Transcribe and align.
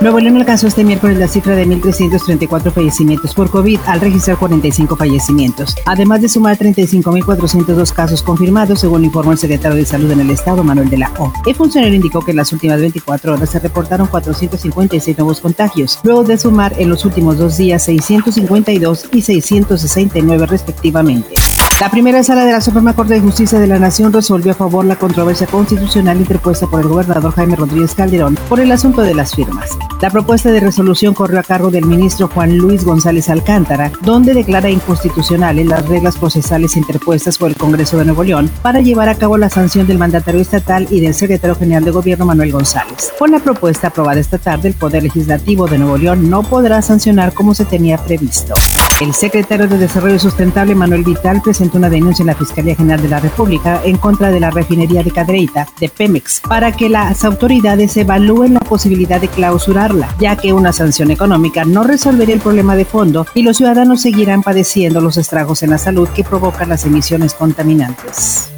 Nuevo 0.00 0.18
León 0.18 0.38
alcanzó 0.38 0.66
este 0.66 0.82
miércoles 0.82 1.18
la 1.18 1.28
cifra 1.28 1.54
de 1.54 1.66
1.334 1.66 2.72
fallecimientos 2.72 3.34
por 3.34 3.50
COVID 3.50 3.80
al 3.84 4.00
registrar 4.00 4.38
45 4.38 4.96
fallecimientos, 4.96 5.76
además 5.84 6.22
de 6.22 6.30
sumar 6.30 6.56
35.402 6.56 7.92
casos 7.92 8.22
confirmados, 8.22 8.80
según 8.80 9.04
informó 9.04 9.32
el 9.32 9.38
secretario 9.38 9.76
de 9.76 9.84
Salud 9.84 10.10
en 10.10 10.20
el 10.20 10.30
Estado, 10.30 10.64
Manuel 10.64 10.88
de 10.88 10.96
la 10.96 11.12
O. 11.18 11.30
El 11.44 11.54
funcionario 11.54 11.96
indicó 11.96 12.24
que 12.24 12.30
en 12.30 12.38
las 12.38 12.50
últimas 12.50 12.80
24 12.80 13.34
horas 13.34 13.50
se 13.50 13.58
reportaron 13.58 14.06
456 14.06 15.18
nuevos 15.18 15.40
contagios, 15.42 16.00
luego 16.02 16.24
de 16.24 16.38
sumar 16.38 16.72
en 16.78 16.88
los 16.88 17.04
últimos 17.04 17.36
dos 17.36 17.58
días 17.58 17.82
652 17.84 19.10
y 19.12 19.20
669 19.20 20.46
respectivamente. 20.46 21.34
La 21.80 21.90
primera 21.90 22.22
sala 22.22 22.44
de 22.44 22.52
la 22.52 22.60
Suprema 22.60 22.92
Corte 22.92 23.14
de 23.14 23.20
Justicia 23.20 23.58
de 23.58 23.66
la 23.66 23.78
Nación 23.78 24.12
resolvió 24.12 24.52
a 24.52 24.54
favor 24.54 24.84
la 24.84 24.96
controversia 24.96 25.46
constitucional 25.46 26.18
interpuesta 26.18 26.66
por 26.66 26.82
el 26.82 26.88
gobernador 26.88 27.32
Jaime 27.32 27.56
Rodríguez 27.56 27.94
Calderón 27.94 28.36
por 28.50 28.60
el 28.60 28.70
asunto 28.70 29.00
de 29.00 29.14
las 29.14 29.34
firmas. 29.34 29.78
La 30.02 30.10
propuesta 30.10 30.52
de 30.52 30.60
resolución 30.60 31.14
corrió 31.14 31.40
a 31.40 31.42
cargo 31.42 31.70
del 31.70 31.86
ministro 31.86 32.28
Juan 32.28 32.58
Luis 32.58 32.84
González 32.84 33.30
Alcántara, 33.30 33.92
donde 34.02 34.34
declara 34.34 34.68
inconstitucionales 34.68 35.66
las 35.66 35.88
reglas 35.88 36.18
procesales 36.18 36.76
interpuestas 36.76 37.38
por 37.38 37.48
el 37.48 37.56
Congreso 37.56 37.96
de 37.96 38.04
Nuevo 38.04 38.24
León 38.24 38.50
para 38.60 38.82
llevar 38.82 39.08
a 39.08 39.14
cabo 39.14 39.38
la 39.38 39.48
sanción 39.48 39.86
del 39.86 39.96
mandatario 39.96 40.42
estatal 40.42 40.86
y 40.90 41.00
del 41.00 41.14
secretario 41.14 41.56
general 41.56 41.84
de 41.84 41.92
gobierno 41.92 42.26
Manuel 42.26 42.52
González. 42.52 43.10
Con 43.18 43.30
la 43.30 43.38
propuesta 43.38 43.88
aprobada 43.88 44.20
esta 44.20 44.36
tarde, 44.36 44.68
el 44.68 44.74
Poder 44.74 45.02
Legislativo 45.02 45.66
de 45.66 45.78
Nuevo 45.78 45.96
León 45.96 46.28
no 46.28 46.42
podrá 46.42 46.82
sancionar 46.82 47.32
como 47.32 47.54
se 47.54 47.64
tenía 47.64 47.96
previsto. 47.96 48.52
El 49.00 49.14
secretario 49.14 49.66
de 49.66 49.78
Desarrollo 49.78 50.18
Sustentable 50.18 50.74
Manuel 50.74 51.04
Vital 51.04 51.40
presentó 51.40 51.69
una 51.78 51.90
denuncia 51.90 52.22
en 52.22 52.28
la 52.28 52.34
Fiscalía 52.34 52.74
General 52.74 53.00
de 53.00 53.08
la 53.08 53.20
República 53.20 53.80
en 53.84 53.96
contra 53.96 54.30
de 54.30 54.40
la 54.40 54.50
refinería 54.50 55.02
de 55.02 55.10
Cadreita 55.10 55.66
de 55.78 55.88
Pemex 55.88 56.40
para 56.40 56.72
que 56.72 56.88
las 56.88 57.24
autoridades 57.24 57.96
evalúen 57.96 58.54
la 58.54 58.60
posibilidad 58.60 59.20
de 59.20 59.28
clausurarla, 59.28 60.14
ya 60.18 60.36
que 60.36 60.52
una 60.52 60.72
sanción 60.72 61.10
económica 61.10 61.64
no 61.64 61.84
resolvería 61.84 62.34
el 62.34 62.40
problema 62.40 62.76
de 62.76 62.84
fondo 62.84 63.26
y 63.34 63.42
los 63.42 63.56
ciudadanos 63.56 64.02
seguirán 64.02 64.42
padeciendo 64.42 65.00
los 65.00 65.16
estragos 65.16 65.62
en 65.62 65.70
la 65.70 65.78
salud 65.78 66.08
que 66.08 66.24
provocan 66.24 66.68
las 66.68 66.84
emisiones 66.84 67.34
contaminantes 67.34 68.49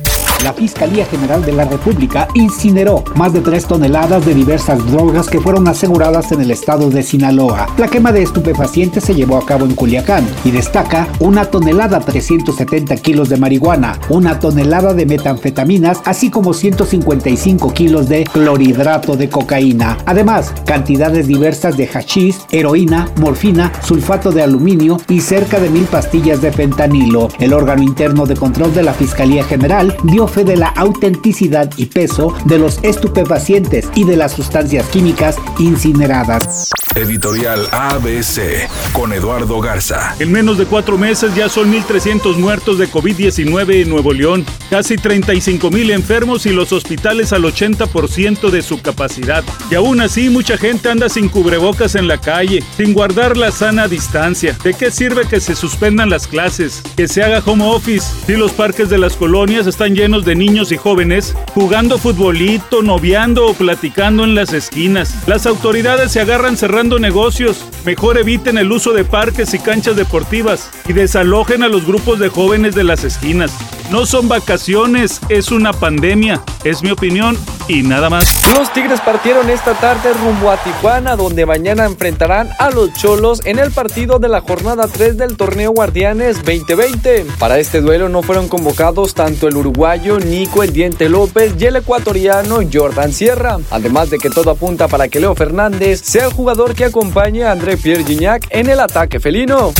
la 0.42 0.52
Fiscalía 0.52 1.06
General 1.06 1.44
de 1.44 1.52
la 1.52 1.64
República 1.64 2.28
incineró 2.34 3.04
más 3.14 3.32
de 3.32 3.40
3 3.40 3.66
toneladas 3.66 4.26
de 4.26 4.34
diversas 4.34 4.84
drogas 4.90 5.28
que 5.28 5.40
fueron 5.40 5.68
aseguradas 5.68 6.32
en 6.32 6.40
el 6.40 6.50
estado 6.50 6.90
de 6.90 7.02
Sinaloa. 7.02 7.68
La 7.78 7.88
quema 7.88 8.12
de 8.12 8.22
estupefacientes 8.22 9.04
se 9.04 9.14
llevó 9.14 9.36
a 9.36 9.46
cabo 9.46 9.64
en 9.64 9.74
Culiacán 9.74 10.26
y 10.44 10.50
destaca 10.50 11.08
una 11.20 11.44
tonelada 11.44 12.00
370 12.00 12.96
kilos 12.96 13.28
de 13.28 13.36
marihuana, 13.36 13.98
una 14.08 14.38
tonelada 14.40 14.94
de 14.94 15.06
metanfetaminas, 15.06 16.00
así 16.04 16.30
como 16.30 16.52
155 16.52 17.72
kilos 17.72 18.08
de 18.08 18.24
clorhidrato 18.24 19.16
de 19.16 19.28
cocaína. 19.28 19.98
Además, 20.06 20.52
cantidades 20.66 21.26
diversas 21.26 21.76
de 21.76 21.88
hachís, 21.92 22.40
heroína, 22.50 23.08
morfina, 23.16 23.72
sulfato 23.82 24.32
de 24.32 24.42
aluminio 24.42 24.98
y 25.08 25.20
cerca 25.20 25.60
de 25.60 25.70
mil 25.70 25.84
pastillas 25.84 26.40
de 26.42 26.52
fentanilo. 26.52 27.28
El 27.38 27.52
órgano 27.52 27.82
interno 27.82 28.26
de 28.26 28.36
control 28.36 28.74
de 28.74 28.82
la 28.82 28.92
Fiscalía 28.92 29.44
General 29.44 29.96
dio 30.04 30.26
fe 30.32 30.44
de 30.44 30.56
la 30.56 30.68
autenticidad 30.68 31.70
y 31.76 31.86
peso 31.86 32.34
de 32.46 32.58
los 32.58 32.80
estupefacientes 32.82 33.88
y 33.94 34.04
de 34.04 34.16
las 34.16 34.32
sustancias 34.32 34.88
químicas 34.88 35.36
incineradas. 35.58 36.70
Editorial 36.94 37.66
ABC 37.72 38.68
con 38.92 39.12
Eduardo 39.12 39.60
Garza. 39.60 40.14
En 40.18 40.30
menos 40.30 40.58
de 40.58 40.66
cuatro 40.66 40.98
meses 40.98 41.34
ya 41.34 41.48
son 41.48 41.72
1.300 41.72 42.36
muertos 42.36 42.78
de 42.78 42.88
COVID-19 42.88 43.82
en 43.82 43.88
Nuevo 43.88 44.12
León, 44.12 44.44
casi 44.68 44.96
35.000 44.96 45.90
enfermos 45.90 46.44
y 46.44 46.50
los 46.50 46.72
hospitales 46.72 47.32
al 47.32 47.44
80% 47.44 48.50
de 48.50 48.62
su 48.62 48.82
capacidad. 48.82 49.42
Y 49.70 49.74
aún 49.74 50.00
así 50.02 50.28
mucha 50.28 50.58
gente 50.58 50.90
anda 50.90 51.08
sin 51.08 51.28
cubrebocas 51.28 51.94
en 51.94 52.08
la 52.08 52.18
calle, 52.18 52.62
sin 52.76 52.92
guardar 52.92 53.36
la 53.36 53.52
sana 53.52 53.88
distancia. 53.88 54.56
¿De 54.62 54.74
qué 54.74 54.90
sirve 54.90 55.26
que 55.26 55.40
se 55.40 55.54
suspendan 55.54 56.10
las 56.10 56.26
clases, 56.26 56.82
que 56.96 57.08
se 57.08 57.22
haga 57.22 57.42
home 57.44 57.64
office, 57.64 58.06
si 58.26 58.36
los 58.36 58.52
parques 58.52 58.90
de 58.90 58.98
las 58.98 59.16
colonias 59.16 59.66
están 59.66 59.94
llenos 59.94 60.21
de 60.24 60.34
niños 60.34 60.72
y 60.72 60.76
jóvenes 60.76 61.34
jugando 61.54 61.98
futbolito, 61.98 62.82
noviando 62.82 63.46
o 63.46 63.54
platicando 63.54 64.24
en 64.24 64.34
las 64.34 64.52
esquinas. 64.52 65.26
Las 65.26 65.46
autoridades 65.46 66.12
se 66.12 66.20
agarran 66.20 66.56
cerrando 66.56 66.98
negocios. 66.98 67.64
Mejor 67.84 68.18
eviten 68.18 68.58
el 68.58 68.70
uso 68.70 68.92
de 68.92 69.04
parques 69.04 69.54
y 69.54 69.58
canchas 69.58 69.96
deportivas 69.96 70.70
y 70.86 70.92
desalojen 70.92 71.62
a 71.62 71.68
los 71.68 71.86
grupos 71.86 72.18
de 72.18 72.28
jóvenes 72.28 72.74
de 72.74 72.84
las 72.84 73.04
esquinas. 73.04 73.52
No 73.92 74.06
son 74.06 74.26
vacaciones, 74.26 75.20
es 75.28 75.50
una 75.52 75.74
pandemia. 75.74 76.42
Es 76.64 76.82
mi 76.82 76.90
opinión 76.90 77.36
y 77.68 77.82
nada 77.82 78.08
más. 78.08 78.42
Los 78.56 78.72
Tigres 78.72 79.02
partieron 79.02 79.50
esta 79.50 79.74
tarde 79.74 80.14
rumbo 80.14 80.50
a 80.50 80.56
Tijuana, 80.56 81.14
donde 81.14 81.44
mañana 81.44 81.84
enfrentarán 81.84 82.48
a 82.58 82.70
los 82.70 82.94
Cholos 82.94 83.42
en 83.44 83.58
el 83.58 83.70
partido 83.70 84.18
de 84.18 84.30
la 84.30 84.40
jornada 84.40 84.88
3 84.88 85.18
del 85.18 85.36
torneo 85.36 85.72
Guardianes 85.72 86.36
2020. 86.36 87.26
Para 87.38 87.58
este 87.58 87.82
duelo 87.82 88.08
no 88.08 88.22
fueron 88.22 88.48
convocados 88.48 89.12
tanto 89.12 89.46
el 89.46 89.58
uruguayo 89.58 90.18
Nico 90.18 90.62
El 90.62 90.72
Diente 90.72 91.10
López 91.10 91.52
y 91.58 91.66
el 91.66 91.76
ecuatoriano 91.76 92.60
Jordan 92.72 93.12
Sierra. 93.12 93.58
Además 93.70 94.08
de 94.08 94.16
que 94.16 94.30
todo 94.30 94.52
apunta 94.52 94.88
para 94.88 95.08
que 95.08 95.20
Leo 95.20 95.34
Fernández 95.34 96.00
sea 96.02 96.24
el 96.24 96.32
jugador 96.32 96.74
que 96.74 96.86
acompañe 96.86 97.44
a 97.44 97.52
André 97.52 97.76
Pierre 97.76 98.04
Gignac 98.04 98.46
en 98.48 98.70
el 98.70 98.80
ataque 98.80 99.20
felino. 99.20 99.74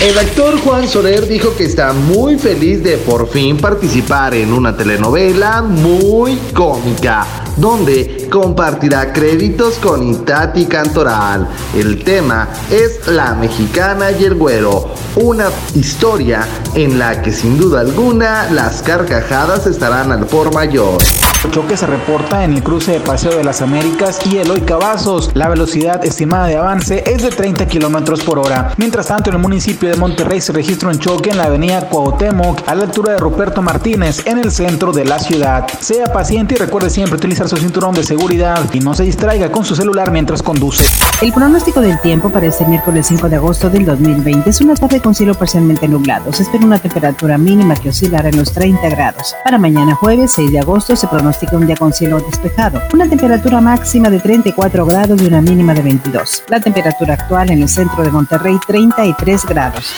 El 0.00 0.18
actor 0.18 0.58
Juan 0.60 0.88
Soler 0.88 1.28
dijo 1.28 1.54
que 1.54 1.64
está 1.64 1.92
muy 1.92 2.38
feliz 2.38 2.82
de 2.82 2.96
por 2.96 3.28
fin 3.28 3.58
participar 3.58 4.32
en 4.32 4.50
una 4.50 4.74
telenovela 4.74 5.60
muy 5.60 6.36
cómica, 6.54 7.39
donde 7.56 8.28
compartirá 8.30 9.12
créditos 9.12 9.74
con 9.74 10.02
Itati 10.02 10.66
Cantoral. 10.66 11.48
El 11.74 12.02
tema 12.04 12.48
es 12.70 13.06
La 13.08 13.34
Mexicana 13.34 14.10
y 14.12 14.24
el 14.24 14.34
Güero, 14.34 14.90
una 15.16 15.46
historia 15.74 16.46
en 16.74 16.98
la 16.98 17.22
que 17.22 17.32
sin 17.32 17.58
duda 17.58 17.80
alguna 17.80 18.50
las 18.50 18.82
carcajadas 18.82 19.66
estarán 19.66 20.12
al 20.12 20.26
por 20.26 20.54
mayor. 20.54 20.98
El 21.42 21.50
choque 21.52 21.74
se 21.74 21.86
reporta 21.86 22.44
en 22.44 22.52
el 22.52 22.62
cruce 22.62 22.92
de 22.92 23.00
Paseo 23.00 23.34
de 23.34 23.44
las 23.44 23.62
Américas 23.62 24.20
y 24.26 24.36
Eloy 24.36 24.60
Cavazos. 24.60 25.30
La 25.32 25.48
velocidad 25.48 26.04
estimada 26.04 26.48
de 26.48 26.58
avance 26.58 27.02
es 27.06 27.22
de 27.22 27.30
30 27.30 27.66
kilómetros 27.66 28.22
por 28.22 28.38
hora. 28.38 28.74
Mientras 28.76 29.06
tanto, 29.06 29.30
en 29.30 29.36
el 29.36 29.42
municipio 29.42 29.88
de 29.88 29.96
Monterrey 29.96 30.42
se 30.42 30.52
registra 30.52 30.90
un 30.90 30.98
choque 30.98 31.30
en 31.30 31.38
la 31.38 31.44
avenida 31.44 31.88
Cuauhtémoc 31.88 32.68
a 32.68 32.74
la 32.74 32.84
altura 32.84 33.14
de 33.14 33.18
Ruperto 33.18 33.62
Martínez 33.62 34.26
en 34.26 34.38
el 34.38 34.52
centro 34.52 34.92
de 34.92 35.06
la 35.06 35.18
ciudad. 35.18 35.66
Sea 35.80 36.12
paciente 36.12 36.56
y 36.56 36.58
recuerde 36.58 36.90
siempre 36.90 37.18
utilizar 37.40 37.48
su 37.48 37.56
cinturón 37.56 37.94
de 37.94 38.04
seguridad 38.04 38.68
y 38.72 38.80
no 38.80 38.94
se 38.94 39.04
distraiga 39.04 39.50
con 39.50 39.64
su 39.64 39.74
celular 39.74 40.10
mientras 40.10 40.42
conduce. 40.42 40.84
El 41.22 41.32
pronóstico 41.32 41.80
del 41.80 42.00
tiempo 42.00 42.30
para 42.30 42.46
este 42.46 42.66
miércoles 42.66 43.06
5 43.06 43.28
de 43.28 43.36
agosto 43.36 43.70
del 43.70 43.84
2020 43.84 44.50
es 44.50 44.60
una 44.60 44.74
tarde 44.74 45.00
con 45.00 45.14
cielo 45.14 45.34
parcialmente 45.34 45.88
nublado. 45.88 46.32
Se 46.32 46.42
espera 46.42 46.64
una 46.64 46.78
temperatura 46.78 47.38
mínima 47.38 47.74
que 47.74 47.90
oscilará 47.90 48.28
en 48.28 48.36
los 48.36 48.52
30 48.52 48.88
grados. 48.90 49.34
Para 49.44 49.58
mañana 49.58 49.94
jueves 49.94 50.32
6 50.32 50.52
de 50.52 50.58
agosto 50.58 50.96
se 50.96 51.06
pronostica 51.06 51.56
un 51.56 51.66
día 51.66 51.76
con 51.76 51.92
cielo 51.92 52.20
despejado, 52.20 52.80
una 52.92 53.08
temperatura 53.08 53.60
máxima 53.60 54.10
de 54.10 54.20
34 54.20 54.86
grados 54.86 55.22
y 55.22 55.26
una 55.26 55.40
mínima 55.40 55.74
de 55.74 55.82
22. 55.82 56.44
La 56.48 56.60
temperatura 56.60 57.14
actual 57.14 57.50
en 57.50 57.62
el 57.62 57.68
centro 57.68 58.02
de 58.02 58.10
Monterrey 58.10 58.58
33 58.66 59.46
grados. 59.46 59.92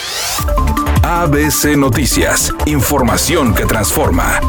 ABC 1.02 1.76
Noticias, 1.76 2.52
información 2.66 3.54
que 3.54 3.64
transforma. 3.64 4.40